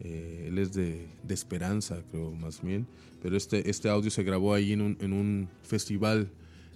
Eh, 0.00 0.46
él 0.48 0.58
es 0.58 0.72
de, 0.72 1.08
de, 1.24 1.34
Esperanza, 1.34 2.02
creo, 2.10 2.30
más 2.32 2.62
bien. 2.62 2.86
Pero 3.20 3.36
este, 3.36 3.68
este 3.68 3.88
audio 3.88 4.10
se 4.10 4.22
grabó 4.22 4.54
ahí 4.54 4.72
en 4.72 4.80
un, 4.80 4.96
en 5.00 5.12
un 5.12 5.48
festival 5.62 6.30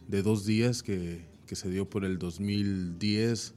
de 0.09 0.23
dos 0.23 0.47
días 0.47 0.83
que, 0.83 1.21
que, 1.47 1.55
se 1.55 1.71
dio 1.71 1.88
por 1.88 2.05
el 2.05 2.18
2010. 2.18 3.55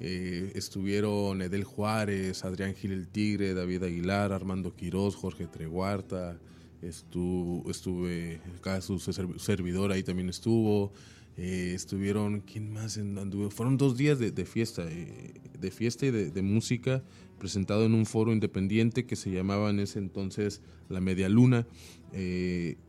Eh, 0.00 0.52
estuvieron 0.54 1.40
Edel 1.40 1.64
Juárez, 1.64 2.44
Adrián 2.44 2.74
Gil 2.74 2.92
el 2.92 3.06
Tigre, 3.06 3.54
David 3.54 3.84
Aguilar, 3.84 4.32
Armando 4.32 4.74
Quiroz, 4.74 5.14
Jorge 5.14 5.46
Treguarta, 5.46 6.38
estuvo, 6.82 7.70
estuve, 7.70 8.40
acá 8.58 8.80
su 8.80 8.98
servidor 8.98 9.92
ahí 9.92 10.02
también 10.02 10.28
estuvo, 10.28 10.92
eh, 11.36 11.72
estuvieron, 11.74 12.40
¿quién 12.40 12.72
más 12.72 12.98
anduvo? 12.98 13.50
Fueron 13.50 13.76
dos 13.76 13.96
días 13.96 14.18
de, 14.18 14.30
de 14.32 14.44
fiesta, 14.46 14.84
eh, 14.90 15.34
de 15.58 15.70
fiesta 15.70 16.06
y 16.06 16.10
de, 16.10 16.30
de, 16.30 16.42
música, 16.42 17.02
presentado 17.38 17.84
en 17.84 17.94
un 17.94 18.06
foro 18.06 18.32
independiente 18.32 19.06
que 19.06 19.16
se 19.16 19.30
llamaba 19.30 19.70
en 19.70 19.80
ese 19.80 20.00
entonces 20.00 20.60
La 20.88 21.00
Media 21.00 21.28
Luna. 21.28 21.66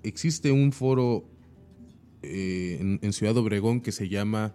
Existe 0.04 0.52
un 0.52 0.72
foro 0.72 1.26
en, 2.80 3.00
en 3.02 3.14
Ciudad 3.14 3.36
Obregón 3.38 3.82
que 3.82 3.92
se 3.92 4.10
llama 4.10 4.54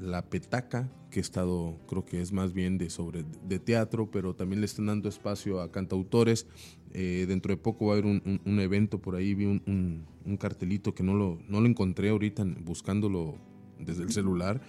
La 0.00 0.28
Petaca, 0.28 0.90
que 1.10 1.20
he 1.20 1.22
estado, 1.22 1.76
creo 1.88 2.04
que 2.04 2.20
es 2.20 2.32
más 2.32 2.52
bien 2.52 2.78
de, 2.78 2.88
sobre, 2.88 3.24
de 3.46 3.58
teatro, 3.58 4.10
pero 4.10 4.34
también 4.34 4.60
le 4.60 4.66
están 4.66 4.86
dando 4.86 5.08
espacio 5.08 5.60
a 5.60 5.70
cantautores. 5.70 6.46
Eh, 6.92 7.26
dentro 7.28 7.54
de 7.54 7.56
poco 7.56 7.86
va 7.86 7.92
a 7.92 7.98
haber 7.98 8.06
un, 8.06 8.22
un, 8.24 8.40
un 8.44 8.60
evento 8.60 8.98
por 8.98 9.14
ahí, 9.14 9.34
vi 9.34 9.44
un, 9.44 10.04
un, 10.24 10.36
cartelito 10.36 10.94
que 10.94 11.02
no 11.02 11.14
lo, 11.14 11.38
no 11.48 11.60
lo 11.60 11.66
encontré 11.68 12.08
ahorita 12.08 12.44
buscándolo 12.64 13.36
desde 13.78 14.02
el 14.02 14.10
celular, 14.10 14.60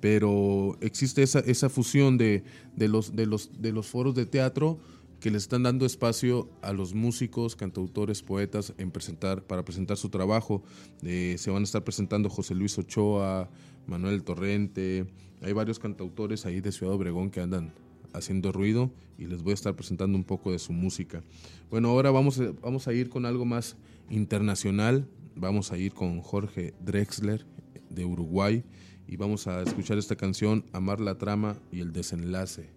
pero 0.00 0.76
existe 0.80 1.22
esa, 1.22 1.40
esa 1.40 1.68
fusión 1.68 2.18
de, 2.18 2.42
de, 2.74 2.88
los, 2.88 3.14
de, 3.14 3.26
los, 3.26 3.50
de 3.60 3.72
los 3.72 3.86
foros 3.86 4.14
de 4.14 4.26
teatro 4.26 4.78
que 5.20 5.30
le 5.30 5.38
están 5.38 5.62
dando 5.62 5.84
espacio 5.84 6.48
a 6.62 6.72
los 6.72 6.94
músicos, 6.94 7.54
cantautores, 7.54 8.22
poetas 8.22 8.72
en 8.78 8.90
presentar, 8.90 9.42
para 9.42 9.64
presentar 9.64 9.96
su 9.96 10.08
trabajo. 10.08 10.62
Eh, 11.02 11.36
se 11.38 11.50
van 11.50 11.62
a 11.62 11.64
estar 11.64 11.84
presentando 11.84 12.30
José 12.30 12.54
Luis 12.54 12.78
Ochoa, 12.78 13.50
Manuel 13.86 14.24
Torrente, 14.24 15.06
hay 15.42 15.52
varios 15.52 15.78
cantautores 15.78 16.44
ahí 16.46 16.60
de 16.60 16.72
Ciudad 16.72 16.94
Obregón 16.94 17.30
que 17.30 17.40
andan 17.40 17.72
haciendo 18.12 18.52
ruido 18.52 18.90
y 19.18 19.26
les 19.26 19.42
voy 19.42 19.52
a 19.52 19.54
estar 19.54 19.74
presentando 19.74 20.16
un 20.16 20.24
poco 20.24 20.52
de 20.52 20.58
su 20.58 20.72
música. 20.72 21.22
Bueno, 21.70 21.88
ahora 21.88 22.10
vamos 22.10 22.38
a, 22.40 22.52
vamos 22.60 22.88
a 22.88 22.92
ir 22.92 23.08
con 23.08 23.24
algo 23.24 23.44
más 23.44 23.76
internacional. 24.10 25.08
Vamos 25.36 25.72
a 25.72 25.78
ir 25.78 25.94
con 25.94 26.20
Jorge 26.20 26.74
Drexler 26.80 27.46
de 27.88 28.04
Uruguay 28.04 28.64
y 29.06 29.16
vamos 29.16 29.46
a 29.46 29.62
escuchar 29.62 29.96
esta 29.96 30.16
canción 30.16 30.64
Amar 30.72 31.00
la 31.00 31.16
trama 31.16 31.56
y 31.72 31.80
el 31.80 31.92
desenlace. 31.92 32.68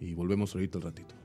Y 0.00 0.14
volvemos 0.14 0.54
ahorita 0.54 0.78
al 0.78 0.84
ratito. 0.84 1.19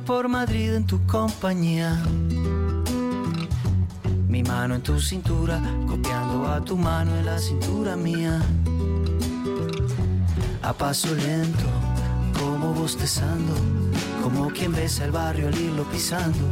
Por 0.00 0.28
Madrid 0.28 0.74
en 0.74 0.86
tu 0.86 1.04
compañía. 1.06 2.02
Mano 4.46 4.74
en 4.74 4.82
tu 4.82 5.00
cintura, 5.00 5.60
copiando 5.88 6.46
a 6.46 6.60
tu 6.60 6.76
mano 6.76 7.14
en 7.16 7.26
la 7.26 7.38
cintura 7.38 7.96
mía. 7.96 8.40
A 10.62 10.72
paso 10.72 11.14
lento, 11.14 11.66
como 12.38 12.72
bostezando, 12.74 13.54
como 14.22 14.50
quien 14.50 14.72
besa 14.72 15.04
el 15.04 15.12
barrio 15.12 15.48
al 15.48 15.58
irlo 15.58 15.84
pisando. 15.84 16.46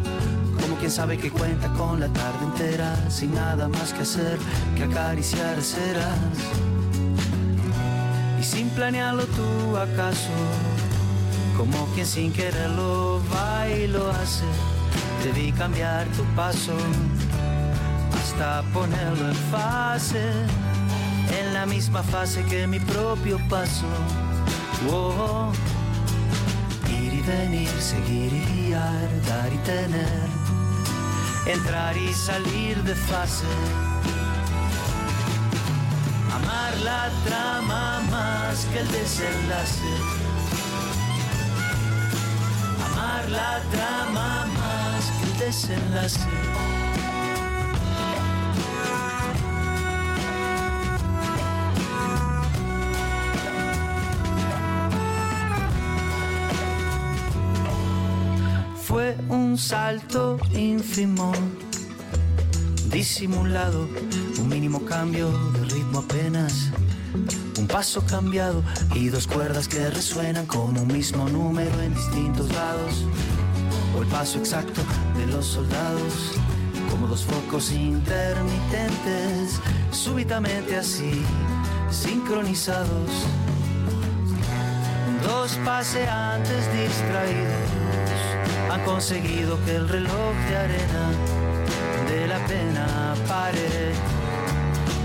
Como 0.61 0.77
quien 0.77 0.91
sabe 0.91 1.19
que 1.19 1.31
cuenta 1.31 1.73
con 1.75 2.01
la 2.01 2.09
tarde 2.09 2.45
entera, 2.45 3.11
sin 3.11 3.35
nada 3.35 3.69
más 3.69 3.93
que 3.93 4.03
hacer 4.03 4.39
que 4.77 4.85
acariciar 4.85 5.61
ceras. 5.61 6.19
Y 8.41 8.43
sin 8.43 8.69
planearlo 8.71 9.25
tú 9.27 9.77
acaso 9.77 10.31
como 11.57 11.87
quien 11.95 12.07
sin 12.07 12.33
quererlo 12.33 13.21
va 13.33 13.69
y 13.69 13.87
lo 13.87 14.11
hace. 14.11 14.45
Debí 15.23 15.53
cambiar 15.53 16.07
tu 16.09 16.25
paso 16.35 16.75
hasta 18.43 18.63
ponerlo 18.73 19.29
en 19.29 19.35
fase, 19.53 20.33
en 21.39 21.55
la 21.55 21.65
misma 21.65 22.03
fase 22.03 22.45
que 22.45 22.67
mi 22.67 22.81
propio 22.81 23.39
paso. 23.49 23.87
Oh, 24.91 25.53
ir 26.89 27.15
y 27.15 27.21
venir, 27.21 27.69
seguir 27.79 28.33
y 28.33 28.45
guiar, 28.53 29.09
dar 29.29 29.53
y 29.53 29.59
tener, 29.59 30.29
entrar 31.47 31.97
y 31.97 32.13
salir 32.13 32.83
de 32.83 32.95
fase. 32.95 33.47
Amar 36.35 36.77
la 36.83 37.11
trama 37.25 38.01
más 38.11 38.65
que 38.73 38.81
el 38.81 38.91
desenlace 38.91 40.23
la 43.29 43.63
trama 43.71 44.47
más 44.47 45.11
que 45.19 45.31
el 45.31 45.39
desenlace. 45.39 46.82
Un 59.53 59.59
salto 59.59 60.39
ínfimo, 60.55 61.31
disimulado, 62.89 63.87
un 64.41 64.49
mínimo 64.49 64.83
cambio 64.87 65.29
de 65.53 65.65
ritmo 65.75 65.99
apenas 65.99 66.71
un 67.59 67.67
paso 67.67 68.03
cambiado 68.07 68.63
y 68.95 69.09
dos 69.09 69.27
cuerdas 69.27 69.69
que 69.69 69.91
resuenan 69.91 70.47
como 70.47 70.81
un 70.81 70.89
mismo 70.89 71.29
número 71.29 71.83
en 71.83 71.95
distintos 71.95 72.51
lados. 72.55 73.05
O 73.95 74.01
el 74.01 74.09
paso 74.09 74.39
exacto 74.39 74.81
de 75.19 75.27
los 75.27 75.45
soldados, 75.45 76.33
como 76.91 77.07
dos 77.07 77.23
focos 77.23 77.73
intermitentes, 77.73 79.61
súbitamente 79.91 80.79
así, 80.79 81.23
sincronizados. 81.91 83.11
Dos 85.23 85.59
paseantes 85.63 86.73
distraídos 86.73 87.82
han 88.73 88.85
conseguido 88.85 89.63
que 89.67 89.77
el 89.77 89.87
reloj 89.87 90.35
de 90.49 90.57
arena 90.57 91.11
de 92.09 92.27
la 92.27 92.39
pena 92.47 93.15
pare 93.29 93.93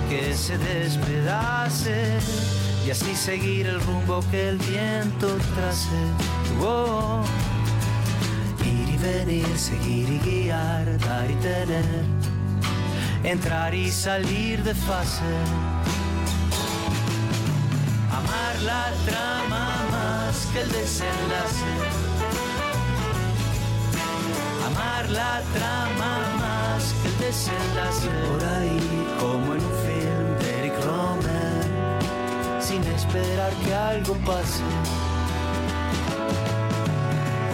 que 0.10 0.34
se 0.34 0.58
despedace 0.58 2.17
y 2.86 2.91
así 2.91 3.13
seguir 3.13 3.67
el 3.67 3.82
rumbo 3.82 4.23
que 4.32 4.49
el 4.49 4.58
viento 4.58 5.27
trace. 5.53 5.99
Oh, 6.62 7.21
ir 8.63 8.88
y 8.88 8.97
venir, 8.97 9.58
seguir 9.58 10.10
y 10.12 10.19
guiar, 10.19 10.97
dar 10.99 11.30
y 11.30 11.36
tener, 11.36 12.06
entrar 13.23 13.75
y 13.75 13.91
salir 13.91 14.63
de 14.63 14.73
fase. 14.73 15.34
Amar 18.13 18.62
la 18.63 18.93
trama 19.06 19.67
más 19.91 20.45
que 20.53 20.62
el 20.62 20.71
desenlace. 20.71 21.96
Amar 24.67 25.10
la 25.10 25.41
trama 25.53 26.12
más 26.41 26.93
que 27.01 27.08
el 27.08 27.17
desenlace. 27.19 28.10
Por 28.27 28.43
ahí, 28.43 29.08
como 29.17 29.56
en 29.56 29.62
un 29.63 29.75
film 29.86 30.30
de 30.39 30.60
Eric 30.60 30.73
Romer, 30.84 31.63
sin 32.60 32.84
esperar 32.84 33.53
que 33.63 33.73
algo 33.73 34.13
pase. 34.25 34.63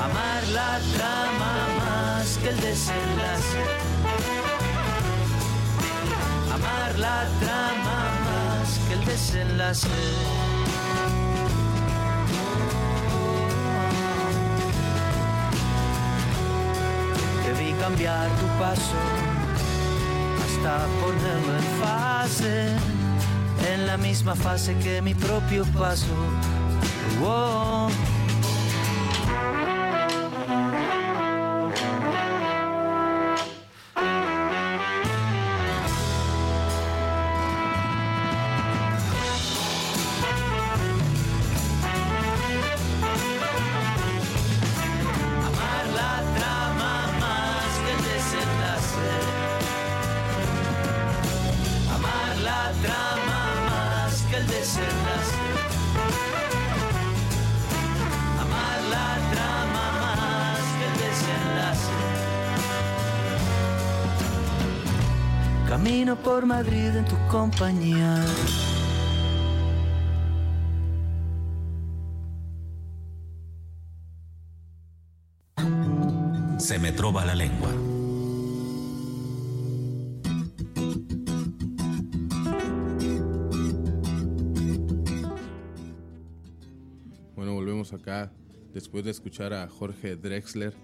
Amar 0.04 0.42
la 0.54 0.80
trama 0.96 1.54
más 1.86 2.40
que 2.42 2.50
el 2.50 2.60
desenlace. 2.62 3.62
Amar 6.52 6.98
la 6.98 7.28
trama 7.42 7.98
más 8.26 8.80
que 8.88 8.94
el 8.96 9.06
desenlace. 9.06 10.43
Cambiar 17.94 18.28
tu 18.40 18.48
paso 18.60 18.96
basta 20.40 20.88
ponerlo 21.00 21.58
en 21.58 21.64
fase, 21.82 22.76
en 23.72 23.86
la 23.86 23.98
misma 23.98 24.36
fase 24.36 24.76
que 24.78 25.02
mi 25.02 25.14
propio 25.14 25.64
paso. 25.78 26.08
Wow. 27.20 27.90
Compañía. 67.34 68.24
Se 76.60 76.78
me 76.78 76.92
trova 76.92 77.26
la 77.26 77.34
lengua. 77.34 77.72
Bueno, 87.36 87.54
volvemos 87.56 87.94
acá 87.94 88.32
después 88.76 89.04
de 89.06 89.10
escuchar 89.10 89.56
a 89.56 89.68
Jorge 89.68 90.16
Drexler. 90.16 90.76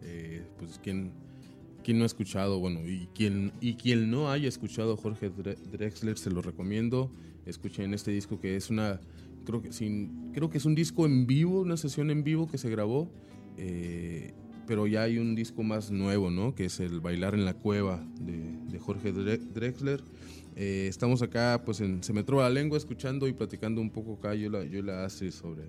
Eh, 0.00 0.42
pues 0.58 0.78
quien, 0.78 1.12
quien 1.88 1.96
no 1.96 2.04
ha 2.04 2.06
escuchado, 2.06 2.58
bueno, 2.60 2.86
y 2.86 3.08
quien, 3.14 3.50
y 3.62 3.72
quien 3.76 4.10
no 4.10 4.30
haya 4.30 4.46
escuchado 4.46 4.94
Jorge 4.98 5.32
Dre- 5.32 5.56
Drexler, 5.56 6.18
se 6.18 6.28
lo 6.30 6.42
recomiendo. 6.42 7.10
Escuchen 7.46 7.94
este 7.94 8.10
disco 8.10 8.38
que 8.38 8.56
es 8.56 8.68
una, 8.68 9.00
creo 9.46 9.62
que, 9.62 9.72
sin, 9.72 10.30
creo 10.34 10.50
que 10.50 10.58
es 10.58 10.66
un 10.66 10.74
disco 10.74 11.06
en 11.06 11.26
vivo, 11.26 11.62
una 11.62 11.78
sesión 11.78 12.10
en 12.10 12.24
vivo 12.24 12.46
que 12.46 12.58
se 12.58 12.68
grabó. 12.68 13.10
eh, 13.56 14.34
pero 14.66 14.86
ya 14.86 15.04
hay 15.04 15.16
un 15.16 15.34
disco 15.34 15.62
más 15.62 15.90
nuevo, 15.90 16.30
¿no? 16.30 16.54
Que 16.54 16.66
es 16.66 16.78
el 16.78 17.00
Bailar 17.00 17.32
en 17.32 17.46
la 17.46 17.54
Cueva 17.54 18.06
de, 18.20 18.78
Jorge 18.78 19.14
Dre- 19.14 19.38
Drexler. 19.54 20.02
Eh, 20.56 20.88
estamos 20.90 21.22
acá, 21.22 21.62
pues 21.64 21.80
en 21.80 22.02
Se 22.02 22.12
me 22.12 22.22
trova 22.22 22.42
la 22.42 22.50
lengua, 22.50 22.76
escuchando 22.76 23.26
y 23.28 23.32
platicando 23.32 23.80
un 23.80 23.88
poco 23.88 24.12
acá. 24.16 24.34
Yo 24.34 24.50
la, 24.50 24.62
yo 24.66 24.82
la 24.82 25.06
hace 25.06 25.32
sobre, 25.32 25.62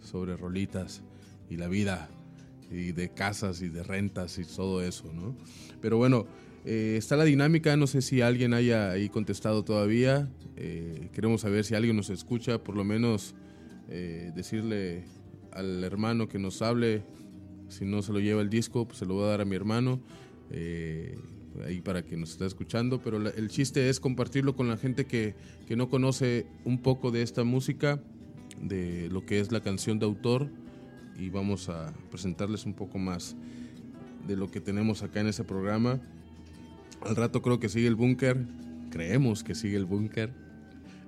sobre 0.00 0.36
rolitas 0.36 1.02
y 1.50 1.56
la 1.56 1.66
vida 1.66 2.08
y 2.72 2.92
de 2.92 3.10
casas 3.10 3.62
y 3.62 3.68
de 3.68 3.82
rentas 3.82 4.38
y 4.38 4.44
todo 4.44 4.82
eso, 4.82 5.12
¿no? 5.12 5.36
Pero 5.80 5.98
bueno, 5.98 6.26
eh, 6.64 6.94
está 6.96 7.16
la 7.16 7.24
dinámica, 7.24 7.76
no 7.76 7.86
sé 7.86 8.02
si 8.02 8.20
alguien 8.20 8.54
haya 8.54 8.90
ahí 8.90 9.08
contestado 9.08 9.64
todavía. 9.64 10.28
Eh, 10.56 11.08
queremos 11.12 11.42
saber 11.42 11.64
si 11.64 11.74
alguien 11.74 11.96
nos 11.96 12.10
escucha, 12.10 12.62
por 12.62 12.76
lo 12.76 12.84
menos 12.84 13.34
eh, 13.88 14.32
decirle 14.34 15.04
al 15.52 15.82
hermano 15.84 16.28
que 16.28 16.38
nos 16.38 16.62
hable, 16.62 17.02
si 17.68 17.84
no 17.84 18.00
se 18.02 18.12
lo 18.12 18.20
lleva 18.20 18.42
el 18.42 18.48
disco, 18.48 18.86
pues 18.86 18.98
se 18.98 19.06
lo 19.06 19.14
voy 19.14 19.24
a 19.24 19.28
dar 19.28 19.40
a 19.40 19.44
mi 19.44 19.56
hermano. 19.56 20.00
ahí 21.66 21.82
para 21.82 22.02
que 22.02 22.16
nos 22.16 22.30
esté 22.30 22.46
escuchando, 22.46 23.02
pero 23.02 23.18
el 23.18 23.48
chiste 23.48 23.88
es 23.88 24.00
compartirlo 24.00 24.56
con 24.56 24.68
la 24.68 24.78
gente 24.78 25.04
que, 25.04 25.34
que 25.66 25.76
no 25.76 25.90
conoce 25.90 26.46
un 26.64 26.80
poco 26.80 27.10
de 27.10 27.22
esta 27.22 27.44
música, 27.44 28.00
de 28.60 29.08
lo 29.10 29.26
que 29.26 29.40
es 29.40 29.52
la 29.52 29.60
canción 29.60 29.98
de 29.98 30.06
autor 30.06 30.48
y 31.18 31.30
vamos 31.30 31.68
a 31.68 31.92
presentarles 32.10 32.66
un 32.66 32.74
poco 32.74 32.98
más 32.98 33.36
de 34.26 34.36
lo 34.36 34.50
que 34.50 34.60
tenemos 34.60 35.02
acá 35.02 35.20
en 35.20 35.28
ese 35.28 35.44
programa. 35.44 36.00
Al 37.02 37.16
rato 37.16 37.42
creo 37.42 37.58
que 37.58 37.68
sigue 37.68 37.88
el 37.88 37.96
búnker, 37.96 38.46
creemos 38.90 39.42
que 39.42 39.54
sigue 39.54 39.76
el 39.76 39.84
búnker, 39.84 40.32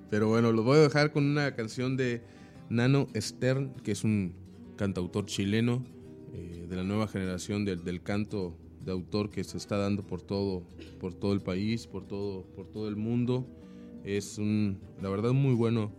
pero 0.09 0.27
bueno, 0.27 0.51
los 0.51 0.65
voy 0.65 0.77
a 0.77 0.81
dejar 0.81 1.11
con 1.11 1.25
una 1.25 1.55
canción 1.55 1.97
de 1.97 2.21
Nano 2.69 3.07
Stern, 3.15 3.71
que 3.83 3.91
es 3.91 4.03
un 4.03 4.33
cantautor 4.75 5.25
chileno 5.25 5.83
eh, 6.33 6.65
de 6.69 6.75
la 6.75 6.83
nueva 6.83 7.07
generación 7.07 7.65
del, 7.65 7.83
del 7.83 8.01
canto 8.01 8.57
de 8.85 8.91
autor 8.91 9.31
que 9.31 9.43
se 9.43 9.57
está 9.57 9.77
dando 9.77 10.05
por 10.05 10.21
todo, 10.21 10.63
por 10.99 11.13
todo 11.13 11.33
el 11.33 11.41
país, 11.41 11.87
por 11.87 12.05
todo, 12.05 12.43
por 12.55 12.67
todo 12.67 12.87
el 12.87 12.95
mundo. 12.95 13.45
Es 14.03 14.37
un, 14.37 14.77
la 15.01 15.09
verdad 15.09 15.33
muy 15.33 15.55
bueno. 15.55 15.91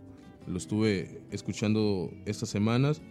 Lo 0.47 0.57
estuve 0.57 1.21
escuchando 1.29 2.09
estas 2.25 2.47
semanas, 2.49 3.01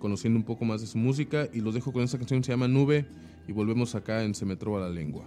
conociendo 0.00 0.36
un 0.36 0.44
poco 0.44 0.64
más 0.64 0.80
de 0.80 0.88
su 0.88 0.98
música 0.98 1.48
y 1.52 1.60
los 1.60 1.74
dejo 1.74 1.92
con 1.92 2.02
esta 2.02 2.18
canción 2.18 2.42
se 2.42 2.50
llama 2.50 2.66
Nube 2.66 3.06
y 3.46 3.52
volvemos 3.52 3.94
acá 3.94 4.24
en 4.24 4.34
Se 4.34 4.44
me 4.44 4.56
la 4.80 4.88
lengua. 4.88 5.24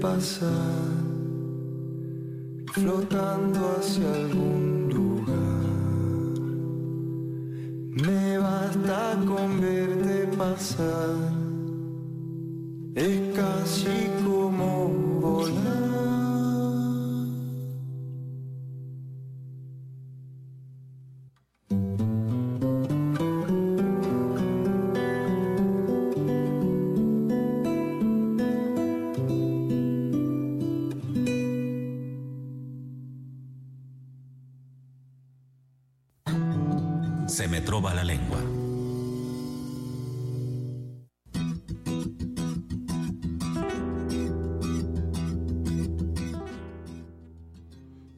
Pasar 0.00 1.02
flotando 2.72 3.76
hacia 3.78 4.12
algún 4.14 4.88
lugar. 4.92 5.62
Me 8.04 8.38
basta 8.38 9.18
con 9.26 9.60
verte 9.60 10.26
pasar, 10.36 11.16
es 12.94 13.36
casi 13.36 14.08
como 14.24 14.88
volar. 15.20 15.91
Trova 37.64 37.94
la 37.94 38.04
lengua. 38.04 38.38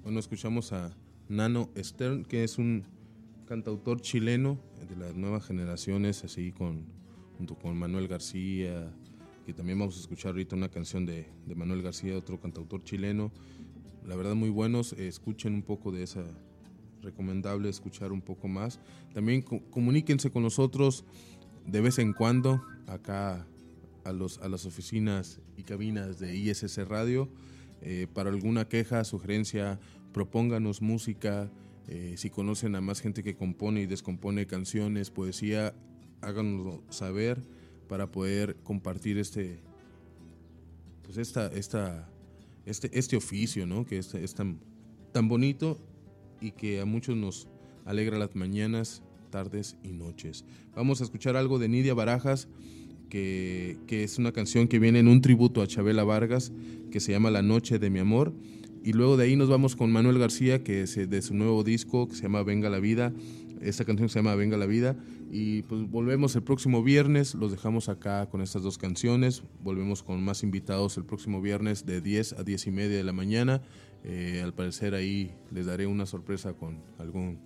Bueno, 0.03 0.19
escuchamos 0.19 0.73
a 0.73 0.97
Nano 1.29 1.71
Stern, 1.77 2.25
que 2.25 2.45
es 2.45 2.59
un 2.59 2.85
cantautor 3.47 4.01
chileno 4.01 4.59
de 4.89 4.97
las 4.97 5.15
nuevas 5.15 5.45
generaciones, 5.47 6.25
así 6.25 6.53
con 6.53 6.87
junto 7.37 7.57
con 7.57 7.77
Manuel 7.77 8.09
García, 8.09 8.93
que 9.45 9.53
también 9.53 9.79
vamos 9.79 9.97
a 9.97 10.01
escuchar 10.01 10.31
ahorita 10.33 10.57
una 10.57 10.69
canción 10.69 11.05
de, 11.05 11.27
Manuel 11.55 11.83
García, 11.83 12.17
otro 12.17 12.41
cantautor 12.41 12.83
chileno. 12.85 13.31
La 14.07 14.17
verdad 14.17 14.35
muy 14.35 14.51
buenos, 14.51 14.93
escuchen 14.95 15.55
un 15.55 15.63
poco 15.63 15.93
de 15.93 16.03
esa, 16.03 16.25
recomendable 17.05 17.69
escuchar 17.69 18.11
un 18.13 18.21
poco 18.21 18.49
más. 18.49 18.81
También 19.13 19.43
co- 19.43 19.63
comuníquense 19.71 20.31
con 20.31 20.43
nosotros 20.43 21.05
de 21.67 21.81
vez 21.81 21.99
en 21.99 22.13
cuando 22.13 22.63
acá 22.87 23.47
a, 24.05 24.13
los, 24.13 24.39
a 24.39 24.49
las 24.49 24.67
oficinas 24.67 25.41
y 25.57 25.63
cabinas 25.63 26.19
de 26.19 26.37
ISS 26.37 26.89
Radio. 26.89 27.29
Eh, 27.83 28.07
para 28.13 28.31
alguna 28.31 28.67
queja, 28.67 29.05
sugerencia, 29.05 29.79
propónganos 30.13 30.81
música. 30.83 31.51
eh, 31.87 32.15
si 32.17 32.31
conocen 32.31 32.75
a 32.77 32.81
más 32.81 33.01
gente 33.01 33.23
que 33.23 33.35
compone 33.37 33.83
y 33.83 33.87
descompone 33.87 34.47
canciones, 34.47 35.11
poesía, 35.11 35.75
háganoslo 36.23 36.83
saber 36.89 37.43
para 37.89 38.11
poder 38.11 38.57
compartir 38.65 39.19
este, 39.19 39.61
pues 41.03 41.19
esta, 41.19 41.49
esta, 41.49 42.09
este, 42.65 42.91
este 42.99 43.17
oficio, 43.17 43.67
¿no? 43.67 43.85
Que 43.85 43.99
es, 43.99 44.15
es 44.15 44.35
tan, 44.35 44.59
tan 45.13 45.29
bonito 45.29 45.79
y 46.45 46.53
que 46.53 46.81
a 46.81 46.85
muchos 46.85 47.17
nos 47.17 47.49
alegra 47.87 48.19
las 48.19 48.37
mañanas, 48.37 49.03
tardes 49.31 49.77
y 49.83 49.93
noches. 49.93 50.45
Vamos 50.77 51.01
a 51.01 51.05
escuchar 51.05 51.37
algo 51.37 51.59
de 51.59 51.69
Nidia 51.69 51.95
Barajas, 51.95 52.49
que, 53.09 53.79
que 53.87 54.05
es 54.05 54.19
una 54.19 54.33
canción 54.33 54.69
que 54.69 54.79
viene 54.79 54.99
en 54.99 55.09
un 55.09 55.23
tributo 55.23 55.63
a 55.63 55.67
Chabela 55.67 56.05
Vargas, 56.05 56.53
que 56.91 57.01
se 57.01 57.13
llama 57.13 57.31
La 57.31 57.43
Noche 57.43 57.79
de 57.79 57.89
mi 57.89 57.99
Amor. 57.99 58.35
Y 58.85 58.93
luego 58.93 59.17
de 59.17 59.25
ahí 59.25 59.37
nos 59.37 59.49
vamos 59.49 59.75
con 59.75 59.91
Manuel 59.91 60.19
García, 60.19 60.63
que 60.63 60.83
es 60.83 60.97
eh, 60.99 61.07
de 61.07 61.23
su 61.23 61.35
nuevo 61.35 61.65
disco, 61.65 62.07
que 62.07 62.15
se 62.15 62.25
llama 62.25 62.43
Venga 62.43 62.69
la 62.69 62.81
Vida. 62.81 63.15
Esta 63.63 63.87
canción 63.87 64.11
se 64.11 64.19
llama 64.19 64.35
Venga 64.35 64.59
la 64.59 64.67
Vida. 64.67 64.97
Y 65.33 65.63
pues 65.63 65.89
volvemos 65.91 66.37
el 66.37 66.43
próximo 66.43 66.83
viernes, 66.83 67.35
los 67.35 67.51
dejamos 67.51 67.89
acá 67.89 68.29
con 68.29 68.43
estas 68.43 68.63
dos 68.63 68.77
canciones. 68.77 69.43
Volvemos 69.63 70.03
con 70.03 70.23
más 70.23 70.43
invitados 70.43 70.99
el 70.99 71.07
próximo 71.07 71.41
viernes 71.41 71.87
de 71.87 72.03
10 72.03 72.35
a 72.35 72.45
10 72.45 72.67
y 72.67 72.71
media 72.73 72.99
de 72.99 73.05
la 73.05 73.15
mañana. 73.15 73.63
Eh, 74.05 74.41
al 74.45 74.53
parecer 74.53 74.95
ahí 74.95 75.35
les 75.51 75.67
daré 75.67 75.87
una 75.87 76.05
sorpresa 76.07 76.53
con 76.53 76.79
algún 76.99 77.39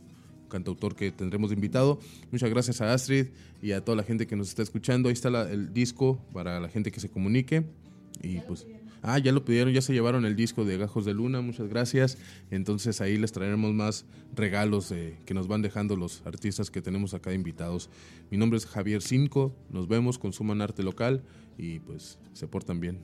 cantautor 0.48 0.96
que 0.96 1.12
tendremos 1.12 1.50
de 1.50 1.54
invitado. 1.54 1.98
Muchas 2.32 2.50
gracias 2.50 2.80
a 2.80 2.92
Astrid 2.92 3.26
y 3.62 3.72
a 3.72 3.84
toda 3.84 3.96
la 3.96 4.02
gente 4.02 4.26
que 4.26 4.34
nos 4.34 4.48
está 4.48 4.62
escuchando. 4.62 5.08
Ahí 5.08 5.12
está 5.12 5.30
la- 5.30 5.50
el 5.50 5.72
disco 5.72 6.18
para 6.32 6.58
la 6.58 6.68
gente 6.68 6.90
que 6.90 7.00
se 7.00 7.08
comunique. 7.10 7.64
Y 8.22 8.40
pues, 8.40 8.66
ah, 9.02 9.18
ya 9.18 9.30
lo 9.30 9.44
pidieron, 9.44 9.72
ya 9.72 9.82
se 9.82 9.92
llevaron 9.92 10.24
el 10.24 10.34
disco 10.34 10.64
de 10.64 10.76
Gajos 10.78 11.04
de 11.04 11.14
Luna, 11.14 11.40
muchas 11.42 11.68
gracias. 11.68 12.18
Entonces 12.50 13.00
ahí 13.00 13.16
les 13.18 13.30
traeremos 13.30 13.72
más 13.74 14.06
regalos 14.34 14.90
eh, 14.90 15.16
que 15.26 15.34
nos 15.34 15.46
van 15.46 15.62
dejando 15.62 15.94
los 15.96 16.22
artistas 16.24 16.70
que 16.70 16.82
tenemos 16.82 17.14
acá 17.14 17.32
invitados. 17.32 17.90
Mi 18.30 18.38
nombre 18.38 18.56
es 18.56 18.66
Javier 18.66 19.02
Cinco, 19.02 19.54
nos 19.70 19.86
vemos, 19.86 20.18
consuman 20.18 20.60
arte 20.62 20.82
local 20.82 21.22
y 21.58 21.78
pues 21.80 22.18
se 22.32 22.48
portan 22.48 22.80
bien. 22.80 22.98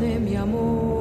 De 0.00 0.18
mi 0.18 0.36
amor. 0.36 0.95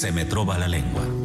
se 0.00 0.12
me 0.12 0.24
troba 0.24 0.56
la 0.56 0.66
lengua. 0.66 1.19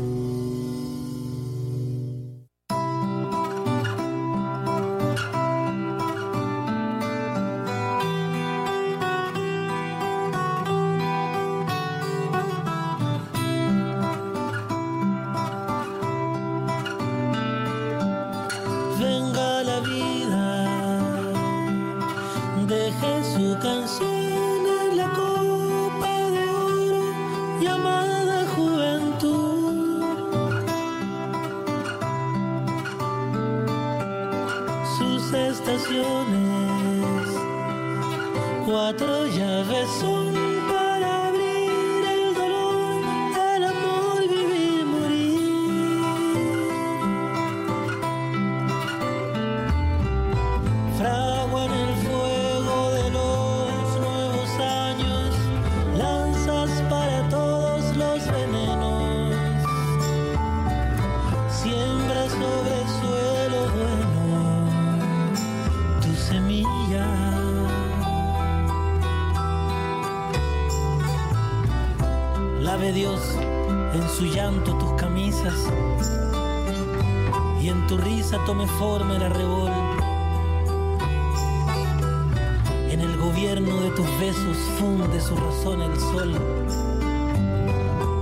razón 85.36 85.81
el 85.81 85.99
sol 85.99 86.33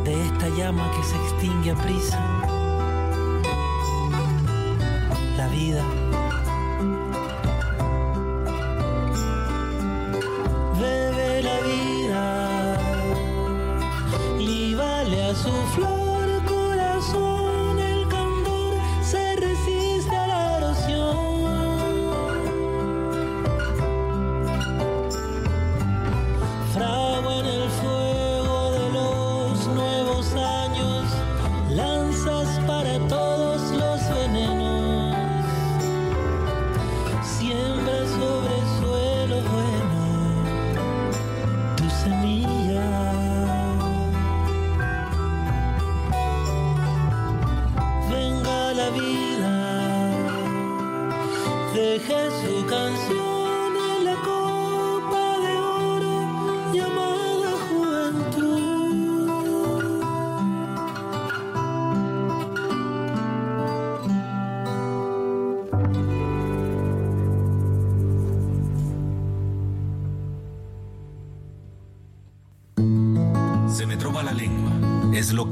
de 0.03 0.25
esta 0.25 0.49
llama 0.49 0.91
que 0.91 1.03
se 1.03 1.15
extingue 1.15 1.71
a 1.71 1.75
prisa. 1.75 2.32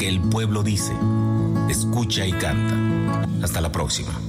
que 0.02 0.08
el 0.08 0.20
pueblo 0.20 0.64
dice. 0.64 0.94
Escucha 1.70 2.26
y 2.26 2.32
canta. 2.32 2.76
Hasta 3.44 3.62
la 3.62 3.72
próxima. 3.72 4.21